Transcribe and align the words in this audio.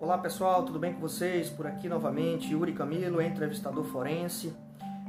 Olá 0.00 0.18
pessoal, 0.18 0.64
tudo 0.64 0.78
bem 0.78 0.92
com 0.92 1.00
vocês? 1.00 1.48
Por 1.48 1.68
aqui 1.68 1.88
novamente, 1.88 2.52
Yuri 2.52 2.72
Camilo, 2.72 3.22
entrevistador 3.22 3.84
forense. 3.84 4.52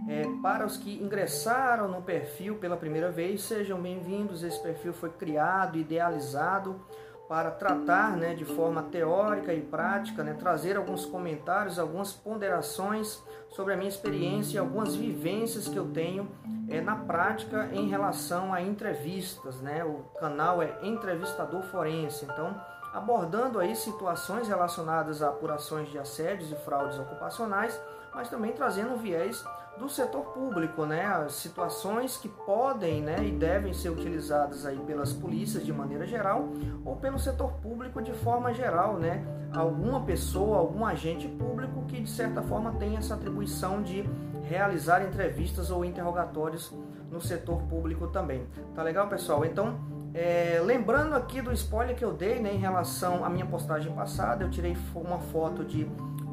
É, 0.08 0.24
para 0.44 0.64
os 0.64 0.78
que 0.78 1.04
ingressaram 1.04 1.88
no 1.88 2.04
perfil 2.04 2.58
pela 2.58 2.78
primeira 2.78 3.10
vez, 3.10 3.42
sejam 3.42 3.82
bem-vindos. 3.82 4.44
Esse 4.44 4.62
perfil 4.62 4.94
foi 4.94 5.10
criado, 5.10 5.76
idealizado 5.76 6.80
para 7.28 7.50
tratar 7.50 8.16
né, 8.16 8.36
de 8.36 8.46
forma 8.46 8.84
teórica 8.84 9.52
e 9.52 9.60
prática, 9.60 10.24
né, 10.24 10.36
trazer 10.36 10.78
alguns 10.78 11.04
comentários, 11.04 11.80
algumas 11.80 12.14
ponderações 12.14 13.24
sobre 13.50 13.74
a 13.74 13.78
minha 13.78 13.90
experiência 13.90 14.58
e 14.58 14.60
algumas 14.60 14.96
vivências 14.96 15.68
que 15.68 15.78
eu 15.78 15.88
tenho 15.88 16.30
é, 16.70 16.80
na 16.80 16.96
prática 16.96 17.70
em 17.74 17.90
relação 17.90 18.54
a 18.54 18.62
entrevistas. 18.62 19.60
Né? 19.62 19.84
O 19.84 20.04
canal 20.20 20.62
é 20.62 20.78
Entrevistador 20.84 21.64
Forense, 21.64 22.26
então 22.26 22.56
abordando 22.96 23.60
aí 23.60 23.76
situações 23.76 24.48
relacionadas 24.48 25.22
a 25.22 25.28
apurações 25.28 25.90
de 25.90 26.00
assédios 26.00 26.50
e 26.50 26.56
fraudes 26.56 26.98
ocupacionais, 26.98 27.80
mas 28.14 28.30
também 28.30 28.54
trazendo 28.54 28.96
viés 28.96 29.44
do 29.78 29.90
setor 29.90 30.24
público, 30.28 30.86
né, 30.86 31.06
as 31.06 31.34
situações 31.34 32.16
que 32.16 32.30
podem, 32.30 33.02
né, 33.02 33.18
e 33.22 33.32
devem 33.32 33.74
ser 33.74 33.90
utilizadas 33.90 34.66
aí 34.66 34.80
pelas 34.80 35.12
polícias 35.12 35.66
de 35.66 35.74
maneira 35.74 36.08
geral 36.08 36.48
ou 36.86 36.96
pelo 36.96 37.20
setor 37.20 37.52
público 37.62 38.02
de 38.02 38.14
forma 38.14 38.54
geral, 38.54 38.94
né, 38.98 39.26
alguma 39.54 40.00
pessoa, 40.06 40.60
algum 40.60 40.86
agente 40.86 41.28
público 41.28 41.84
que 41.88 42.00
de 42.00 42.10
certa 42.10 42.42
forma 42.42 42.72
tem 42.76 42.96
essa 42.96 43.16
atribuição 43.16 43.84
de 43.84 44.10
realizar 44.48 45.04
entrevistas 45.04 45.70
ou 45.70 45.84
interrogatórios 45.84 46.74
no 47.12 47.22
setor 47.22 47.62
público 47.64 48.08
também. 48.08 48.46
Tá 48.74 48.84
legal, 48.84 49.08
pessoal? 49.08 49.46
Então 49.46 49.78
é, 50.16 50.62
lembrando 50.64 51.14
aqui 51.14 51.42
do 51.42 51.52
spoiler 51.52 51.94
que 51.94 52.06
eu 52.06 52.14
dei 52.14 52.40
né, 52.40 52.54
em 52.54 52.58
relação 52.58 53.26
à 53.26 53.30
minha 53.30 53.46
postagem 53.46 53.92
passada, 53.94 54.46
eu 54.46 54.50
tirei 54.50 54.76
uma 54.96 55.20
foto 55.20 55.62
de 55.66 55.86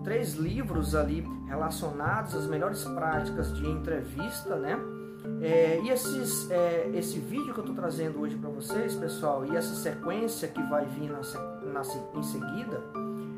três 0.05 0.35
livros 0.35 0.95
ali 0.95 1.27
relacionados 1.49 2.35
às 2.37 2.47
melhores 2.47 2.85
práticas 2.85 3.53
de 3.53 3.67
entrevista, 3.67 4.55
né? 4.55 4.79
É, 5.41 5.81
e 5.83 5.91
esses, 5.91 6.49
é, 6.51 6.91
esse 6.95 7.19
vídeo 7.19 7.53
que 7.53 7.59
eu 7.59 7.65
estou 7.65 7.75
trazendo 7.75 8.21
hoje 8.21 8.37
para 8.37 8.51
vocês, 8.51 8.95
pessoal, 8.95 9.45
e 9.45 9.57
essa 9.57 9.75
sequência 9.75 10.47
que 10.47 10.63
vai 10.63 10.85
vir 10.87 11.11
na, 11.11 11.21
na, 11.73 11.83
em 12.15 12.23
seguida, 12.23 12.81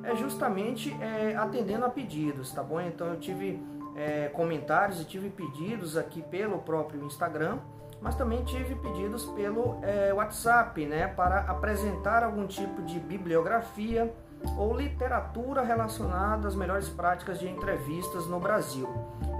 é 0.03 0.15
justamente 0.15 0.95
é, 1.01 1.35
atendendo 1.37 1.87
a 1.87 1.89
pedidos, 1.89 2.53
tá 2.53 2.63
bom? 2.63 2.81
Então 2.81 3.09
eu 3.09 3.19
tive 3.19 3.63
é, 3.97 4.29
comentários 4.29 5.01
e 5.01 5.05
tive 5.05 5.31
pedidos 5.31 5.97
aqui 5.97 6.23
pelo 6.23 6.59
próprio 6.59 7.05
Instagram 7.05 7.59
mas 8.05 8.15
também 8.17 8.45
tive 8.45 8.75
pedidos 8.75 9.25
pelo 9.25 9.79
é, 9.81 10.13
WhatsApp, 10.13 10.85
né, 10.85 11.07
para 11.09 11.41
apresentar 11.41 12.23
algum 12.23 12.47
tipo 12.47 12.83
de 12.83 13.01
bibliografia 13.01 14.13
ou 14.59 14.77
literatura 14.77 15.63
relacionada 15.63 16.47
às 16.47 16.55
melhores 16.55 16.87
práticas 16.87 17.41
de 17.41 17.49
entrevistas 17.49 18.27
no 18.27 18.39
Brasil. 18.39 18.87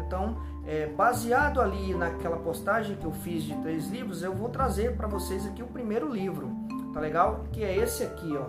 Então, 0.07 0.39
é, 0.67 0.87
baseado 0.87 1.61
ali 1.61 1.95
naquela 1.95 2.39
postagem 2.39 2.97
que 2.97 3.05
eu 3.05 3.13
fiz 3.13 3.43
de 3.43 3.55
três 3.57 3.87
livros, 3.89 4.23
eu 4.23 4.33
vou 4.33 4.49
trazer 4.49 4.97
para 4.97 5.07
vocês 5.07 5.47
aqui 5.47 5.63
o 5.63 5.67
primeiro 5.67 6.09
livro, 6.09 6.51
tá 6.95 7.01
legal? 7.01 7.45
Que 7.53 7.63
é 7.63 7.77
esse 7.77 8.03
aqui, 8.03 8.35
ó. 8.35 8.47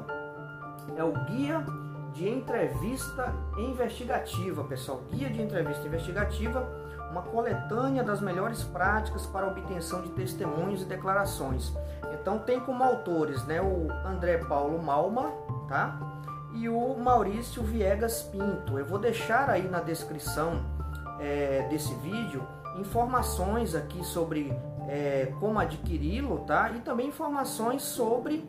É 0.95 1.03
o 1.03 1.11
Guia 1.25 1.61
de 2.16 2.27
Entrevista 2.27 3.35
Investigativa, 3.58 4.63
pessoal. 4.63 5.02
Guia 5.11 5.30
de 5.30 5.41
Entrevista 5.41 5.85
Investigativa 5.85 6.66
uma 7.11 7.22
coletânea 7.22 8.03
das 8.03 8.19
melhores 8.19 8.63
práticas 8.63 9.25
para 9.25 9.47
obtenção 9.47 10.02
de 10.02 10.09
testemunhos 10.09 10.81
e 10.81 10.85
declarações. 10.85 11.73
Então 12.13 12.39
tem 12.39 12.59
como 12.59 12.83
autores 12.83 13.45
né, 13.45 13.61
o 13.61 13.88
André 14.05 14.39
Paulo 14.39 14.81
Malma 14.81 15.31
tá? 15.67 15.97
e 16.53 16.67
o 16.67 16.97
Maurício 16.97 17.63
Viegas 17.63 18.23
Pinto. 18.23 18.77
Eu 18.77 18.85
vou 18.85 19.00
deixar 19.00 19.50
aí 19.50 19.68
na 19.68 19.79
descrição 19.79 20.66
é, 21.19 21.68
desse 21.69 21.94
vídeo 21.95 22.45
informações 22.78 23.73
aqui 23.75 24.03
sobre 24.03 24.53
é, 24.89 25.31
como 25.39 25.57
adquiri-lo 25.57 26.39
tá? 26.39 26.69
e 26.72 26.79
também 26.81 27.07
informações 27.07 27.81
sobre 27.81 28.45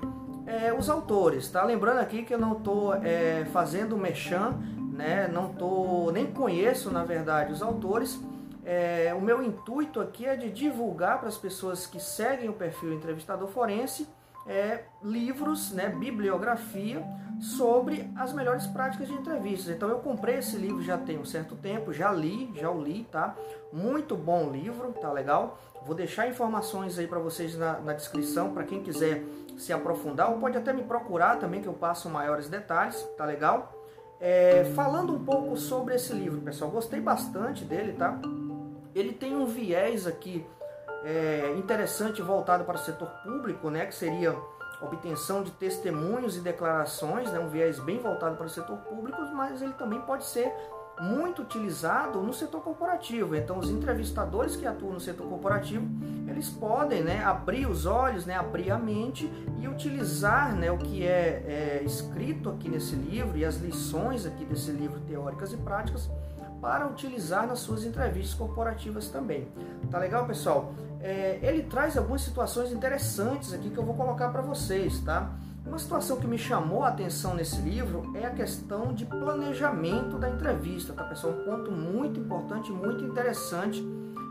é, 0.47 0.73
os 0.73 0.89
autores. 0.89 1.49
Tá? 1.49 1.65
Lembrando 1.65 1.99
aqui 1.99 2.23
que 2.23 2.33
eu 2.33 2.39
não 2.39 2.53
estou 2.53 2.95
é, 2.95 3.45
fazendo 3.53 3.97
mechan, 3.97 4.55
né? 4.93 5.29
não 5.29 5.53
tô, 5.53 6.11
nem 6.13 6.27
conheço 6.27 6.91
na 6.91 7.05
verdade 7.05 7.53
os 7.53 7.63
autores, 7.63 8.21
é, 8.65 9.15
o 9.15 9.21
meu 9.21 9.43
intuito 9.43 10.01
aqui 10.01 10.27
é 10.27 10.35
de 10.35 10.51
divulgar 10.51 11.19
para 11.19 11.29
as 11.29 11.39
pessoas 11.39 11.87
que 11.87 12.01
seguem 12.01 12.49
o 12.49 12.53
perfil 12.53 12.93
Entrevistador 12.93 13.49
Forense 13.49 14.09
é, 14.47 14.85
livros, 15.03 15.73
né, 15.73 15.89
bibliografia 15.89 17.05
sobre 17.41 18.09
as 18.17 18.33
melhores 18.33 18.67
práticas 18.67 19.09
de 19.09 19.15
entrevistas. 19.15 19.75
Então 19.75 19.89
eu 19.89 19.99
comprei 19.99 20.37
esse 20.37 20.57
livro 20.57 20.83
já 20.83 20.97
tem 20.97 21.19
um 21.19 21.25
certo 21.25 21.57
tempo, 21.57 21.93
já 21.93 22.13
li, 22.13 22.51
já 22.55 22.71
o 22.71 22.81
li, 22.81 23.05
tá? 23.11 23.35
Muito 23.73 24.17
bom 24.17 24.51
livro, 24.51 24.93
tá 24.93 25.13
legal? 25.13 25.59
Vou 25.87 25.95
deixar 25.95 26.29
informações 26.29 26.99
aí 26.99 27.07
para 27.07 27.19
vocês 27.19 27.57
na, 27.57 27.79
na 27.81 27.93
descrição 27.93 28.53
para 28.53 28.65
quem 28.65 28.83
quiser 28.83 29.23
se 29.57 29.73
aprofundar, 29.73 30.31
ou 30.31 30.39
pode 30.39 30.59
até 30.59 30.73
me 30.73 30.83
procurar 30.83 31.39
também 31.39 31.63
que 31.63 31.69
eu 31.69 31.73
passo 31.73 32.11
maiores 32.11 32.49
detalhes, 32.49 33.01
tá 33.17 33.25
legal? 33.25 33.73
É, 34.21 34.65
falando 34.75 35.15
um 35.15 35.25
pouco 35.25 35.57
sobre 35.57 35.95
esse 35.95 36.13
livro, 36.13 36.41
pessoal, 36.41 36.71
gostei 36.71 37.01
bastante 37.01 37.65
dele, 37.65 37.93
tá? 37.93 38.19
ele 38.97 39.13
tem 39.13 39.37
um 39.37 39.45
viés 39.45 40.07
aqui 40.07 40.47
é, 41.05 41.55
interessante 41.59 42.23
voltado 42.23 42.65
para 42.65 42.77
o 42.77 42.79
setor 42.79 43.09
público, 43.23 43.69
né, 43.69 43.85
que 43.85 43.95
seria 43.95 44.35
obtenção 44.81 45.43
de 45.43 45.51
testemunhos 45.51 46.37
e 46.37 46.41
declarações, 46.41 47.31
né, 47.31 47.39
um 47.39 47.49
viés 47.49 47.79
bem 47.79 47.99
voltado 47.99 48.37
para 48.37 48.47
o 48.47 48.49
setor 48.49 48.79
público, 48.79 49.21
mas 49.35 49.61
ele 49.61 49.75
também 49.75 50.01
pode 50.01 50.25
ser 50.25 50.51
muito 51.01 51.43
utilizado 51.43 52.21
no 52.21 52.33
setor 52.33 52.63
corporativo. 52.63 53.35
Então, 53.35 53.59
os 53.59 53.71
entrevistadores 53.71 54.57
que 54.57 54.67
atuam 54.67 54.95
no 54.95 55.01
setor 55.01 55.27
corporativo, 55.29 55.87
eles 56.29 56.49
podem 56.49 57.03
né, 57.03 57.23
abrir 57.25 57.67
os 57.67 57.87
olhos, 57.87 58.25
né, 58.25 58.35
abrir 58.35 58.71
a 58.71 58.79
mente 58.79 59.31
e 59.59 59.69
utilizar 59.69 60.55
né, 60.55 60.71
o 60.71 60.79
que 60.79 61.07
é, 61.07 61.81
é 61.81 61.83
escrito 61.85 62.51
aqui 62.51 62.69
nesse 62.69 62.95
livro 62.95 63.37
e 63.37 63.45
as 63.45 63.57
lições 63.57 64.27
aqui 64.27 64.45
desse 64.45 64.71
livro 64.71 65.01
teóricas 65.01 65.53
e 65.53 65.57
práticas 65.57 66.11
para 66.61 66.87
utilizar 66.87 67.47
nas 67.47 67.61
suas 67.61 67.85
entrevistas 67.85 68.35
corporativas 68.35 69.09
também. 69.09 69.47
Tá 69.91 69.99
legal, 69.99 70.27
pessoal? 70.27 70.73
É, 71.01 71.39
ele 71.43 71.63
traz 71.63 71.97
algumas 71.97 72.23
situações 72.23 72.73
interessantes 72.73 73.53
aqui 73.53 73.71
que 73.71 73.79
eu 73.79 73.85
vou 73.85 73.95
colocar 73.95 74.31
para 74.31 74.43
vocês, 74.43 75.01
tá? 75.01 75.31
Uma 75.67 75.79
situação 75.81 76.19
que 76.19 76.27
me 76.29 76.39
chamou 76.39 76.85
a 76.85 76.89
atenção 76.89 77.35
nesse 77.35 77.61
livro 77.61 78.13
é 78.15 78.25
a 78.25 78.31
questão 78.31 78.95
de 78.95 79.05
planejamento 79.05 80.17
da 80.17 80.31
entrevista, 80.31 80.93
tá 80.93 81.03
pessoal? 81.03 81.35
Um 81.35 81.45
ponto 81.45 81.73
muito 81.73 82.21
importante, 82.21 82.71
muito 82.71 83.05
interessante 83.05 83.85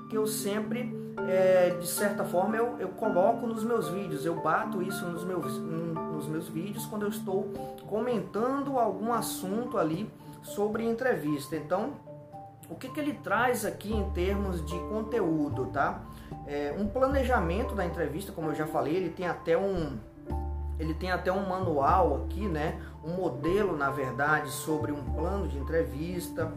que 0.09 0.15
eu 0.15 0.25
sempre, 0.25 0.95
é, 1.27 1.71
de 1.71 1.87
certa 1.87 2.23
forma, 2.23 2.55
eu, 2.55 2.79
eu 2.79 2.87
coloco 2.89 3.45
nos 3.45 3.63
meus 3.65 3.89
vídeos, 3.89 4.25
eu 4.25 4.35
bato 4.41 4.81
isso 4.81 5.05
nos 5.07 5.25
meus, 5.25 5.57
nos 5.57 6.27
meus 6.27 6.47
vídeos 6.47 6.85
quando 6.85 7.03
eu 7.03 7.09
estou 7.09 7.51
comentando 7.85 8.79
algum 8.79 9.11
assunto 9.11 9.77
ali 9.77 10.09
sobre 10.41 10.85
entrevista. 10.85 11.55
Então, 11.57 11.95
o 12.69 12.75
que, 12.75 12.87
que 12.87 12.99
ele 12.99 13.13
traz 13.13 13.65
aqui 13.65 13.93
em 13.93 14.09
termos 14.11 14.65
de 14.65 14.77
conteúdo, 14.87 15.67
tá? 15.67 16.01
É, 16.47 16.73
um 16.79 16.87
planejamento 16.87 17.75
da 17.75 17.85
entrevista, 17.85 18.31
como 18.31 18.49
eu 18.49 18.55
já 18.55 18.65
falei, 18.65 18.95
ele 18.95 19.09
tem 19.09 19.27
até 19.27 19.57
um 19.57 19.97
ele 20.79 20.93
tem 20.93 21.11
até 21.11 21.31
um 21.31 21.47
manual 21.47 22.23
aqui, 22.23 22.47
né? 22.47 22.79
Um 23.03 23.13
modelo, 23.13 23.77
na 23.77 23.89
verdade, 23.89 24.49
sobre 24.49 24.91
um 24.91 25.03
plano 25.13 25.47
de 25.47 25.57
entrevista, 25.57 26.51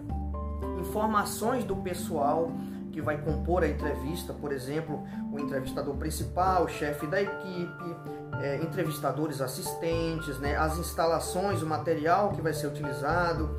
informações 0.79 1.65
do 1.65 1.77
pessoal 1.77 2.51
que 2.93 3.01
vai 3.01 3.19
compor 3.19 3.63
a 3.63 3.69
entrevista, 3.69 4.33
por 4.33 4.51
exemplo, 4.51 5.05
o 5.33 5.39
entrevistador 5.39 5.95
principal, 5.97 6.65
o 6.65 6.69
chefe 6.69 7.07
da 7.07 7.21
equipe, 7.23 7.97
é, 8.41 8.57
entrevistadores 8.63 9.41
assistentes, 9.41 10.39
né? 10.39 10.57
As 10.57 10.79
instalações, 10.79 11.63
o 11.63 11.67
material 11.67 12.31
que 12.31 12.41
vai 12.41 12.53
ser 12.53 12.67
utilizado, 12.67 13.51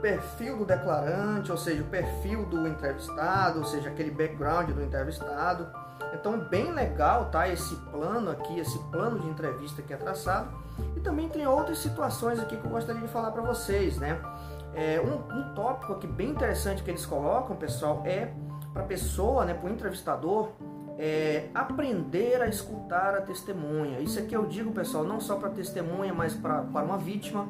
perfil 0.00 0.58
do 0.58 0.64
declarante, 0.64 1.50
ou 1.50 1.58
seja, 1.58 1.82
o 1.82 1.86
perfil 1.86 2.44
do 2.46 2.66
entrevistado, 2.66 3.58
ou 3.58 3.64
seja, 3.64 3.88
aquele 3.88 4.10
background 4.10 4.70
do 4.70 4.82
entrevistado. 4.82 5.68
Então, 6.12 6.38
bem 6.38 6.72
legal, 6.72 7.26
tá? 7.26 7.48
Esse 7.48 7.74
plano 7.90 8.30
aqui, 8.30 8.58
esse 8.58 8.78
plano 8.90 9.18
de 9.18 9.28
entrevista 9.28 9.82
que 9.82 9.92
é 9.92 9.96
traçado. 9.96 10.56
E 10.96 11.00
também 11.00 11.28
tem 11.28 11.46
outras 11.46 11.78
situações 11.78 12.38
aqui 12.38 12.56
que 12.56 12.64
eu 12.64 12.70
gostaria 12.70 13.00
de 13.00 13.08
falar 13.08 13.30
para 13.30 13.42
vocês, 13.42 13.98
né? 13.98 14.20
É, 14.74 15.00
um, 15.00 15.36
um 15.36 15.54
tópico 15.54 15.92
aqui 15.92 16.06
bem 16.06 16.30
interessante 16.30 16.82
que 16.82 16.90
eles 16.90 17.04
colocam, 17.04 17.56
pessoal, 17.56 18.02
é 18.04 18.32
para 18.72 18.82
a 18.82 18.86
pessoa, 18.86 19.44
né, 19.44 19.54
para 19.54 19.68
o 19.68 19.72
entrevistador, 19.72 20.50
é, 20.98 21.48
aprender 21.54 22.40
a 22.42 22.46
escutar 22.46 23.14
a 23.14 23.20
testemunha. 23.20 24.00
Isso 24.00 24.18
aqui 24.18 24.36
eu 24.36 24.46
digo, 24.46 24.70
pessoal, 24.72 25.04
não 25.04 25.20
só 25.20 25.36
para 25.36 25.48
testemunha, 25.50 26.12
mas 26.12 26.34
para 26.34 26.62
uma 26.62 26.98
vítima 26.98 27.46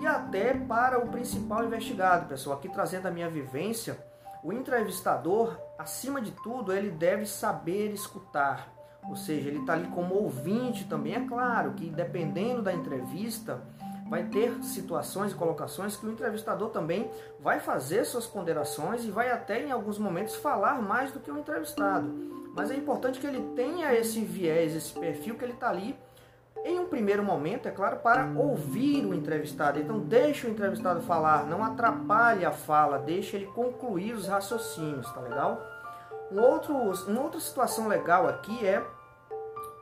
e 0.00 0.06
até 0.06 0.54
para 0.54 0.98
o 0.98 1.08
principal 1.08 1.64
investigado, 1.64 2.26
pessoal. 2.26 2.56
Aqui 2.56 2.68
trazendo 2.68 3.06
a 3.06 3.10
minha 3.10 3.28
vivência, 3.28 3.98
o 4.44 4.52
entrevistador, 4.52 5.58
acima 5.78 6.20
de 6.20 6.30
tudo, 6.30 6.70
ele 6.70 6.90
deve 6.90 7.24
saber 7.24 7.90
escutar. 7.94 8.70
Ou 9.08 9.16
seja, 9.16 9.48
ele 9.48 9.60
está 9.60 9.72
ali 9.72 9.88
como 9.88 10.14
ouvinte 10.14 10.84
também. 10.84 11.14
É 11.14 11.20
claro 11.26 11.72
que 11.72 11.88
dependendo 11.88 12.60
da 12.60 12.70
entrevista, 12.70 13.62
vai 14.06 14.24
ter 14.24 14.62
situações 14.62 15.32
e 15.32 15.34
colocações 15.34 15.96
que 15.96 16.04
o 16.04 16.12
entrevistador 16.12 16.68
também 16.68 17.10
vai 17.40 17.58
fazer 17.58 18.04
suas 18.04 18.26
ponderações 18.26 19.02
e 19.04 19.10
vai 19.10 19.30
até 19.30 19.62
em 19.62 19.72
alguns 19.72 19.98
momentos 19.98 20.36
falar 20.36 20.80
mais 20.82 21.10
do 21.10 21.20
que 21.20 21.30
o 21.30 21.38
entrevistado. 21.38 22.12
Mas 22.54 22.70
é 22.70 22.76
importante 22.76 23.18
que 23.18 23.26
ele 23.26 23.54
tenha 23.56 23.94
esse 23.94 24.20
viés, 24.20 24.76
esse 24.76 24.92
perfil 24.92 25.36
que 25.36 25.44
ele 25.44 25.54
está 25.54 25.70
ali 25.70 25.98
em 26.62 26.78
um 26.78 26.86
primeiro 26.86 27.22
momento, 27.22 27.66
é 27.66 27.70
claro, 27.70 27.96
para 27.98 28.26
ouvir 28.36 29.04
o 29.04 29.14
entrevistado. 29.14 29.78
Então, 29.78 29.98
deixe 29.98 30.46
o 30.46 30.50
entrevistado 30.50 31.00
falar, 31.02 31.46
não 31.46 31.64
atrapalhe 31.64 32.44
a 32.44 32.52
fala, 32.52 32.98
deixe 32.98 33.36
ele 33.36 33.46
concluir 33.46 34.14
os 34.14 34.28
raciocínios, 34.28 35.10
tá 35.12 35.20
legal? 35.20 35.60
Um 36.30 36.40
outro, 36.40 36.74
uma 36.74 37.22
outra 37.22 37.40
situação 37.40 37.86
legal 37.86 38.26
aqui 38.26 38.66
é, 38.66 38.82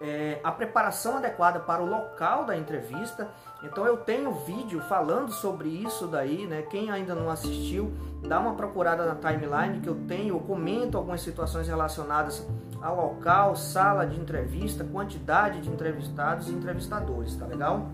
é 0.00 0.40
a 0.42 0.50
preparação 0.50 1.18
adequada 1.18 1.60
para 1.60 1.82
o 1.82 1.86
local 1.86 2.44
da 2.44 2.56
entrevista. 2.56 3.28
Então, 3.62 3.86
eu 3.86 3.98
tenho 3.98 4.32
vídeo 4.32 4.80
falando 4.88 5.30
sobre 5.30 5.68
isso 5.68 6.08
daí, 6.08 6.46
né? 6.46 6.62
Quem 6.62 6.90
ainda 6.90 7.14
não 7.14 7.30
assistiu, 7.30 7.92
dá 8.26 8.40
uma 8.40 8.54
procurada 8.54 9.06
na 9.06 9.14
timeline 9.14 9.80
que 9.80 9.88
eu 9.88 9.94
tenho, 10.08 10.34
eu 10.34 10.40
comento 10.40 10.98
algumas 10.98 11.20
situações 11.20 11.68
relacionadas 11.68 12.44
a 12.82 12.90
local, 12.90 13.54
sala 13.54 14.04
de 14.04 14.18
entrevista, 14.18 14.84
quantidade 14.84 15.60
de 15.60 15.70
entrevistados 15.70 16.48
e 16.48 16.52
entrevistadores, 16.52 17.36
tá 17.36 17.46
legal? 17.46 17.88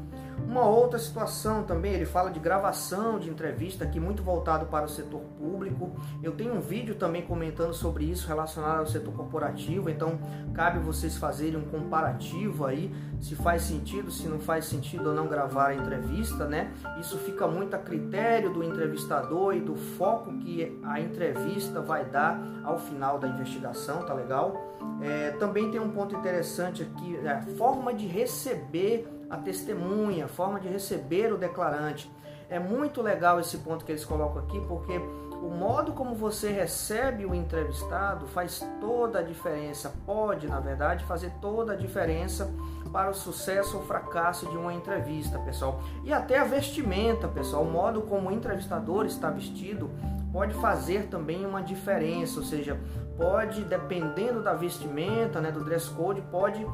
Uma 0.46 0.66
outra 0.66 0.98
situação 0.98 1.62
também, 1.62 1.92
ele 1.92 2.06
fala 2.06 2.30
de 2.30 2.40
gravação 2.40 3.18
de 3.18 3.28
entrevista, 3.28 3.84
aqui 3.84 4.00
muito 4.00 4.22
voltado 4.22 4.66
para 4.66 4.86
o 4.86 4.88
setor 4.88 5.20
público. 5.38 5.92
Eu 6.22 6.32
tenho 6.32 6.54
um 6.54 6.60
vídeo 6.60 6.94
também 6.94 7.22
comentando 7.22 7.74
sobre 7.74 8.04
isso 8.04 8.26
relacionado 8.26 8.80
ao 8.80 8.86
setor 8.86 9.12
corporativo, 9.12 9.90
então 9.90 10.18
cabe 10.54 10.78
vocês 10.78 11.16
fazerem 11.16 11.56
um 11.56 11.64
comparativo 11.64 12.64
aí, 12.64 12.94
se 13.20 13.34
faz 13.34 13.62
sentido, 13.62 14.10
se 14.10 14.28
não 14.28 14.38
faz 14.38 14.64
sentido 14.64 15.08
ou 15.10 15.14
não 15.14 15.28
gravar 15.28 15.68
a 15.68 15.74
entrevista, 15.74 16.46
né? 16.46 16.72
Isso 16.98 17.18
fica 17.18 17.46
muito 17.46 17.74
a 17.74 17.78
critério 17.78 18.52
do 18.52 18.62
entrevistador 18.62 19.54
e 19.54 19.60
do 19.60 19.74
foco 19.74 20.32
que 20.38 20.78
a 20.84 21.00
entrevista 21.00 21.80
vai 21.80 22.04
dar 22.04 22.40
ao 22.64 22.78
final 22.78 23.18
da 23.18 23.28
investigação, 23.28 24.02
tá 24.04 24.14
legal? 24.14 24.76
É, 25.00 25.30
também 25.32 25.70
tem 25.70 25.80
um 25.80 25.90
ponto 25.90 26.14
interessante 26.16 26.82
aqui, 26.82 27.16
é 27.22 27.30
a 27.30 27.42
forma 27.56 27.92
de 27.92 28.06
receber 28.06 29.06
a 29.30 29.36
testemunha, 29.36 30.26
a 30.26 30.28
forma 30.28 30.58
de 30.60 30.68
receber 30.68 31.32
o 31.32 31.36
declarante. 31.36 32.10
É 32.48 32.58
muito 32.58 33.02
legal 33.02 33.38
esse 33.38 33.58
ponto 33.58 33.84
que 33.84 33.92
eles 33.92 34.04
colocam 34.04 34.42
aqui, 34.42 34.60
porque 34.66 34.98
o 35.42 35.50
modo 35.50 35.92
como 35.92 36.14
você 36.14 36.50
recebe 36.50 37.24
o 37.24 37.34
entrevistado 37.34 38.26
faz 38.26 38.66
toda 38.80 39.20
a 39.20 39.22
diferença, 39.22 39.92
pode, 40.04 40.48
na 40.48 40.58
verdade, 40.58 41.04
fazer 41.04 41.30
toda 41.40 41.74
a 41.74 41.76
diferença 41.76 42.50
para 42.92 43.10
o 43.10 43.14
sucesso 43.14 43.76
ou 43.76 43.84
fracasso 43.84 44.46
de 44.48 44.56
uma 44.56 44.72
entrevista, 44.72 45.38
pessoal. 45.38 45.80
E 46.04 46.12
até 46.12 46.38
a 46.38 46.44
vestimenta, 46.44 47.28
pessoal, 47.28 47.62
o 47.62 47.70
modo 47.70 48.02
como 48.02 48.30
o 48.30 48.32
entrevistador 48.32 49.06
está 49.06 49.30
vestido 49.30 49.90
pode 50.32 50.54
fazer 50.54 51.06
também 51.06 51.46
uma 51.46 51.62
diferença, 51.62 52.40
ou 52.40 52.44
seja, 52.44 52.78
pode, 53.16 53.62
dependendo 53.64 54.42
da 54.42 54.54
vestimenta, 54.54 55.40
né, 55.40 55.50
do 55.50 55.64
dress 55.64 55.88
code, 55.90 56.20
pode 56.30 56.66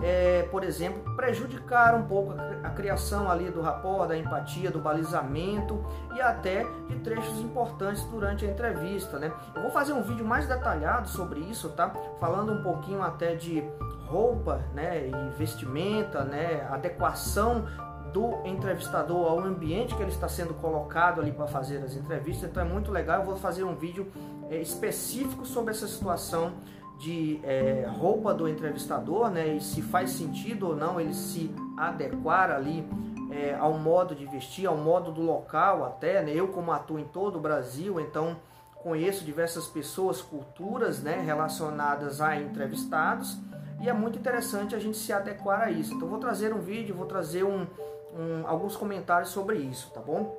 é, 0.00 0.46
por 0.50 0.62
exemplo, 0.62 1.14
prejudicar 1.16 1.94
um 1.94 2.04
pouco 2.04 2.34
a, 2.62 2.70
criação 2.70 3.30
ali 3.30 3.50
do 3.50 3.60
rapport, 3.60 4.08
da 4.08 4.16
empatia, 4.16 4.70
do 4.70 4.78
balizamento 4.78 5.84
e 6.14 6.20
até 6.20 6.64
de 6.88 6.96
trechos 7.00 7.40
importantes 7.40 8.04
durante 8.04 8.44
a 8.44 8.50
entrevista, 8.50 9.18
né? 9.18 9.32
Eu 9.54 9.62
vou 9.62 9.70
fazer 9.70 9.92
um 9.92 10.02
vídeo 10.02 10.24
mais 10.24 10.46
detalhado 10.46 11.08
sobre 11.08 11.40
isso, 11.40 11.70
tá? 11.70 11.90
Falando 12.20 12.52
um 12.52 12.62
pouquinho 12.62 13.02
até 13.02 13.34
de 13.34 13.64
roupa, 14.06 14.62
né, 14.72 15.08
e 15.08 15.36
vestimenta, 15.36 16.24
né, 16.24 16.66
adequação 16.70 17.66
do 18.12 18.46
entrevistador 18.46 19.26
ao 19.26 19.40
ambiente 19.40 19.94
que 19.94 20.02
ele 20.02 20.10
está 20.10 20.28
sendo 20.28 20.54
colocado 20.54 21.20
ali 21.20 21.30
para 21.30 21.46
fazer 21.46 21.78
as 21.78 21.94
entrevistas. 21.94 22.48
Então 22.48 22.62
é 22.62 22.66
muito 22.66 22.90
legal. 22.90 23.20
Eu 23.20 23.26
vou 23.26 23.36
fazer 23.36 23.64
um 23.64 23.74
vídeo 23.74 24.10
é, 24.50 24.56
específico 24.56 25.44
sobre 25.44 25.72
essa 25.72 25.86
situação 25.86 26.54
de 26.98 27.40
é, 27.44 27.86
roupa 27.88 28.34
do 28.34 28.48
entrevistador, 28.48 29.30
né, 29.30 29.46
e 29.54 29.60
se 29.60 29.80
faz 29.82 30.10
sentido 30.10 30.68
ou 30.68 30.76
não 30.76 31.00
ele 31.00 31.14
se 31.14 31.50
adequar 31.76 32.50
ali 32.50 32.84
é, 33.30 33.54
ao 33.54 33.74
modo 33.74 34.14
de 34.14 34.26
vestir, 34.26 34.66
ao 34.66 34.76
modo 34.76 35.12
do 35.12 35.22
local 35.22 35.84
até, 35.84 36.22
né, 36.22 36.32
eu 36.34 36.48
como 36.48 36.72
atuo 36.72 36.98
em 36.98 37.04
todo 37.04 37.36
o 37.36 37.40
Brasil, 37.40 38.00
então 38.00 38.36
conheço 38.82 39.24
diversas 39.24 39.66
pessoas, 39.66 40.20
culturas, 40.20 41.00
né, 41.00 41.22
relacionadas 41.24 42.20
a 42.20 42.36
entrevistados, 42.36 43.38
e 43.80 43.88
é 43.88 43.92
muito 43.92 44.18
interessante 44.18 44.74
a 44.74 44.78
gente 44.78 44.96
se 44.96 45.12
adequar 45.12 45.62
a 45.62 45.70
isso. 45.70 45.94
Então 45.94 46.08
vou 46.08 46.18
trazer 46.18 46.52
um 46.52 46.58
vídeo, 46.60 46.94
vou 46.94 47.06
trazer 47.06 47.44
um, 47.44 47.66
um 48.12 48.46
alguns 48.46 48.76
comentários 48.76 49.30
sobre 49.30 49.56
isso, 49.58 49.90
tá 49.92 50.00
bom? 50.00 50.36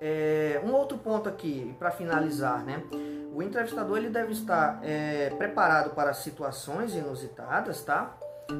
É, 0.00 0.60
um 0.64 0.72
outro 0.72 0.98
ponto 0.98 1.28
aqui, 1.28 1.74
para 1.78 1.90
finalizar, 1.90 2.62
né? 2.64 2.82
O 3.34 3.42
entrevistador 3.42 3.98
ele 3.98 4.10
deve 4.10 4.32
estar 4.32 4.78
é, 4.82 5.30
preparado 5.30 5.90
para 5.90 6.14
situações 6.14 6.94
inusitadas, 6.94 7.82
tá? 7.82 8.14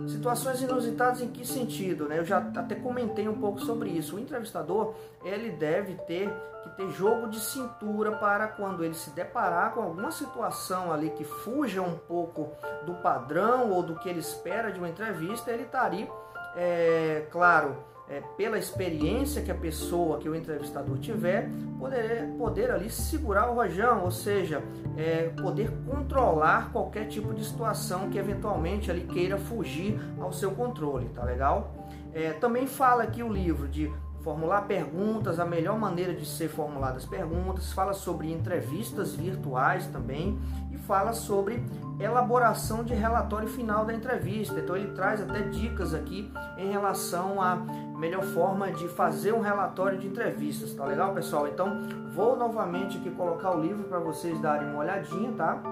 Situações 0.08 0.62
inusitadas 0.62 1.20
em 1.20 1.28
que 1.28 1.46
sentido, 1.46 2.08
né? 2.08 2.18
Eu 2.18 2.24
já 2.24 2.38
até 2.38 2.74
comentei 2.74 3.28
um 3.28 3.38
pouco 3.38 3.60
sobre 3.60 3.90
isso. 3.90 4.16
O 4.16 4.18
entrevistador 4.18 4.94
ele 5.22 5.50
deve 5.50 5.94
ter 6.06 6.28
que 6.64 6.70
ter 6.70 6.90
jogo 6.90 7.28
de 7.28 7.38
cintura 7.38 8.12
para 8.12 8.48
quando 8.48 8.82
ele 8.82 8.94
se 8.94 9.10
deparar 9.10 9.74
com 9.74 9.82
alguma 9.82 10.10
situação 10.10 10.90
ali 10.90 11.10
que 11.10 11.22
fuja 11.22 11.82
um 11.82 11.96
pouco 11.96 12.50
do 12.84 12.94
padrão 12.94 13.70
ou 13.70 13.82
do 13.82 13.94
que 13.96 14.08
ele 14.08 14.20
espera 14.20 14.72
de 14.72 14.78
uma 14.78 14.88
entrevista, 14.88 15.52
ele 15.52 15.64
estaria, 15.64 16.06
tá 16.06 16.54
é, 16.56 17.26
claro, 17.30 17.76
é, 18.08 18.20
pela 18.36 18.58
experiência 18.58 19.42
que 19.42 19.50
a 19.50 19.54
pessoa, 19.54 20.18
que 20.18 20.28
o 20.28 20.34
entrevistador 20.34 20.98
tiver, 20.98 21.48
poder, 21.78 22.28
poder 22.36 22.70
ali 22.70 22.90
segurar 22.90 23.50
o 23.50 23.54
rojão, 23.54 24.04
ou 24.04 24.10
seja, 24.10 24.62
é, 24.96 25.30
poder 25.40 25.70
controlar 25.86 26.70
qualquer 26.70 27.06
tipo 27.06 27.32
de 27.32 27.44
situação 27.44 28.10
que 28.10 28.18
eventualmente 28.18 28.90
ali 28.90 29.02
queira 29.02 29.38
fugir 29.38 29.98
ao 30.20 30.32
seu 30.32 30.50
controle, 30.50 31.08
tá 31.08 31.24
legal? 31.24 31.74
É, 32.12 32.32
também 32.34 32.66
fala 32.66 33.02
aqui 33.02 33.22
o 33.22 33.32
livro 33.32 33.66
de 33.66 33.90
formular 34.24 34.62
perguntas, 34.62 35.38
a 35.38 35.44
melhor 35.44 35.78
maneira 35.78 36.14
de 36.14 36.24
ser 36.24 36.48
formuladas 36.48 37.04
perguntas, 37.04 37.72
fala 37.72 37.92
sobre 37.92 38.32
entrevistas 38.32 39.14
virtuais 39.14 39.86
também 39.88 40.38
e 40.72 40.78
fala 40.78 41.12
sobre 41.12 41.62
elaboração 42.00 42.82
de 42.82 42.94
relatório 42.94 43.46
final 43.48 43.84
da 43.84 43.92
entrevista. 43.92 44.58
Então 44.58 44.76
ele 44.76 44.92
traz 44.92 45.20
até 45.20 45.42
dicas 45.42 45.92
aqui 45.92 46.32
em 46.56 46.70
relação 46.70 47.40
à 47.40 47.58
melhor 47.98 48.22
forma 48.22 48.70
de 48.70 48.88
fazer 48.88 49.32
um 49.32 49.40
relatório 49.40 49.98
de 49.98 50.06
entrevistas, 50.06 50.74
tá 50.74 50.84
legal, 50.84 51.14
pessoal? 51.14 51.48
Então 51.48 51.82
vou 52.14 52.36
novamente 52.36 52.98
aqui 52.98 53.10
colocar 53.10 53.56
o 53.56 53.60
livro 53.60 53.84
para 53.84 53.98
vocês 53.98 54.38
darem 54.40 54.68
uma 54.68 54.80
olhadinha, 54.80 55.32
tá? 55.32 55.62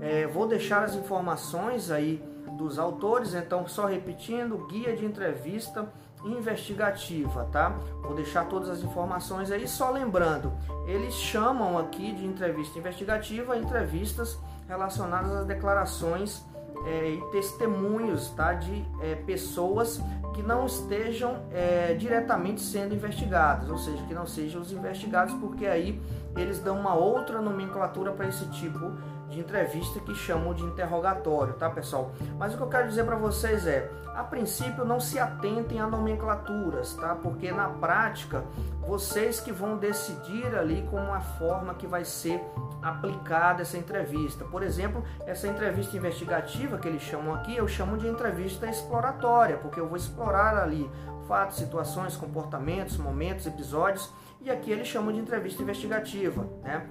É, 0.00 0.26
vou 0.26 0.46
deixar 0.46 0.84
as 0.84 0.94
informações 0.94 1.90
aí 1.90 2.22
dos 2.56 2.78
autores, 2.78 3.34
então 3.34 3.66
só 3.66 3.86
repetindo, 3.86 4.66
guia 4.68 4.96
de 4.96 5.04
entrevista 5.04 5.86
investigativa, 6.24 7.48
tá? 7.52 7.70
Vou 8.02 8.14
deixar 8.14 8.46
todas 8.46 8.68
as 8.68 8.82
informações 8.82 9.50
aí, 9.50 9.66
só 9.68 9.90
lembrando, 9.90 10.52
eles 10.86 11.14
chamam 11.14 11.78
aqui 11.78 12.12
de 12.12 12.24
entrevista 12.24 12.78
investigativa 12.78 13.56
entrevistas 13.56 14.38
relacionadas 14.68 15.32
às 15.32 15.46
declarações 15.46 16.44
é, 16.88 17.10
e 17.10 17.20
testemunhos, 17.30 18.30
tá? 18.30 18.54
De 18.54 18.84
é, 19.02 19.14
pessoas 19.14 20.00
que 20.34 20.42
não 20.42 20.64
estejam 20.64 21.42
é, 21.52 21.94
diretamente 21.94 22.60
sendo 22.60 22.94
investigadas, 22.94 23.68
ou 23.68 23.76
seja, 23.76 24.02
que 24.04 24.14
não 24.14 24.26
sejam 24.26 24.62
os 24.62 24.72
investigados, 24.72 25.34
porque 25.34 25.66
aí 25.66 26.00
eles 26.36 26.60
dão 26.60 26.78
uma 26.78 26.94
outra 26.94 27.42
nomenclatura 27.42 28.12
para 28.12 28.28
esse 28.28 28.48
tipo 28.50 28.78
de 28.78 29.17
entrevista 29.36 29.98
que 30.00 30.14
chamam 30.14 30.54
de 30.54 30.62
interrogatório, 30.62 31.54
tá 31.54 31.68
pessoal? 31.68 32.12
Mas 32.38 32.54
o 32.54 32.56
que 32.56 32.62
eu 32.62 32.68
quero 32.68 32.88
dizer 32.88 33.04
para 33.04 33.16
vocês 33.16 33.66
é, 33.66 33.90
a 34.14 34.22
princípio 34.22 34.84
não 34.84 35.00
se 35.00 35.18
atentem 35.18 35.80
a 35.80 35.86
nomenclaturas, 35.86 36.94
tá? 36.94 37.14
Porque 37.14 37.50
na 37.50 37.68
prática 37.68 38.44
vocês 38.80 39.38
que 39.40 39.52
vão 39.52 39.76
decidir 39.76 40.56
ali 40.56 40.86
como 40.90 41.12
a 41.12 41.20
forma 41.20 41.74
que 41.74 41.86
vai 41.86 42.04
ser 42.04 42.40
aplicada 42.82 43.62
essa 43.62 43.76
entrevista. 43.76 44.44
Por 44.44 44.62
exemplo, 44.62 45.04
essa 45.26 45.46
entrevista 45.46 45.96
investigativa 45.96 46.78
que 46.78 46.88
eles 46.88 47.02
chamam 47.02 47.34
aqui, 47.34 47.56
eu 47.56 47.68
chamo 47.68 47.98
de 47.98 48.06
entrevista 48.06 48.66
exploratória, 48.66 49.56
porque 49.56 49.78
eu 49.78 49.86
vou 49.86 49.96
explorar 49.96 50.56
ali 50.56 50.90
fatos, 51.26 51.58
situações, 51.58 52.16
comportamentos, 52.16 52.96
momentos, 52.96 53.46
episódios, 53.46 54.10
e 54.40 54.50
aqui 54.50 54.70
eles 54.70 54.88
chamam 54.88 55.12
de 55.12 55.18
entrevista 55.18 55.62
investigativa, 55.62 56.48
né? 56.62 56.88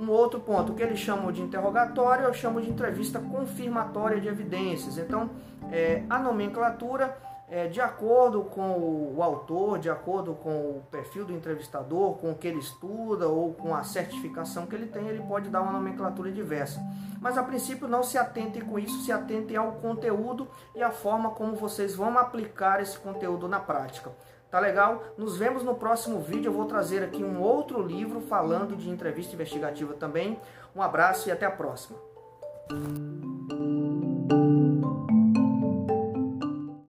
Um 0.00 0.10
outro 0.10 0.40
ponto, 0.40 0.72
o 0.72 0.74
que 0.74 0.82
eles 0.82 0.98
chamam 0.98 1.30
de 1.30 1.42
interrogatório, 1.42 2.24
eu 2.24 2.32
chamo 2.32 2.58
de 2.60 2.70
entrevista 2.70 3.20
confirmatória 3.20 4.18
de 4.18 4.28
evidências. 4.28 4.96
Então, 4.96 5.28
é, 5.70 6.02
a 6.08 6.18
nomenclatura 6.18 7.14
é, 7.50 7.66
de 7.66 7.80
acordo 7.80 8.44
com 8.44 8.70
o, 8.70 9.16
o, 9.16 9.22
autor, 9.22 9.78
de 9.80 9.90
acordo 9.90 10.34
com 10.34 10.50
o 10.50 10.82
perfil 10.88 11.24
do 11.24 11.32
entrevistador, 11.32 12.14
com 12.14 12.30
o 12.30 12.34
que 12.34 12.46
ele 12.46 12.60
estuda 12.60 13.28
ou 13.28 13.52
com 13.52 13.74
a 13.74 13.82
certificação 13.82 14.66
que 14.66 14.74
ele 14.74 14.86
tem, 14.86 15.08
ele 15.08 15.22
pode 15.24 15.50
dar 15.50 15.60
uma 15.60 15.72
nomenclatura 15.72 16.30
diversa. 16.30 16.80
Mas 17.20 17.36
a 17.36 17.42
princípio 17.42 17.88
não 17.88 18.04
se 18.04 18.16
atentem 18.16 18.62
com 18.62 18.78
isso, 18.78 19.02
se 19.02 19.10
atentem 19.10 19.56
ao 19.56 19.72
conteúdo 19.72 20.48
e 20.76 20.82
à 20.82 20.90
forma 20.90 21.32
como 21.32 21.56
vocês 21.56 21.94
vão 21.94 22.16
aplicar 22.16 22.80
esse 22.80 22.96
conteúdo 22.96 23.48
na 23.48 23.58
prática. 23.58 24.12
Tá 24.50 24.58
legal? 24.58 25.04
Nos 25.16 25.36
vemos 25.36 25.62
no 25.62 25.74
próximo 25.74 26.20
vídeo. 26.20 26.48
Eu 26.48 26.52
vou 26.52 26.64
trazer 26.64 27.02
aqui 27.04 27.22
um 27.22 27.40
outro 27.40 27.80
livro 27.80 28.20
falando 28.20 28.76
de 28.76 28.90
entrevista 28.90 29.34
investigativa 29.34 29.94
também. 29.94 30.40
Um 30.74 30.82
abraço 30.82 31.28
e 31.28 31.32
até 31.32 31.46
a 31.46 31.50
próxima. 31.50 31.98